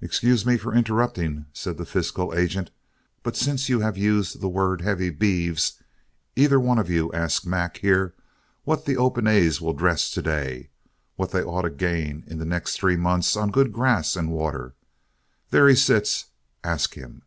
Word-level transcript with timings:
"Excuse 0.00 0.46
me 0.46 0.56
for 0.56 0.74
interrupting," 0.74 1.44
said 1.52 1.76
the 1.76 1.84
fiscal 1.84 2.32
agent, 2.32 2.70
"but 3.22 3.36
since 3.36 3.68
you 3.68 3.80
have 3.80 3.94
used 3.94 4.40
the 4.40 4.48
words 4.48 4.82
HEAVY 4.82 5.10
BEEVES, 5.10 5.82
either 6.34 6.58
one 6.58 6.78
of 6.78 6.88
you 6.88 7.12
ask 7.12 7.44
Mac, 7.44 7.76
here, 7.76 8.14
what 8.64 8.86
those 8.86 8.96
'Open 8.96 9.26
A's' 9.26 9.60
will 9.60 9.74
dress 9.74 10.10
to 10.12 10.22
day, 10.22 10.56
and 10.56 10.66
what 11.16 11.32
they 11.32 11.42
ought 11.44 11.60
to 11.68 11.70
gain 11.70 12.24
in 12.26 12.38
the 12.38 12.46
next 12.46 12.76
three 12.78 12.96
months 12.96 13.36
on 13.36 13.50
good 13.50 13.70
grass 13.70 14.16
and 14.16 14.30
water. 14.32 14.76
There 15.50 15.68
he 15.68 15.74
sits; 15.76 16.28
ask 16.64 16.94
him." 16.94 17.20